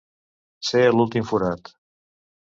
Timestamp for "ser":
0.69-0.81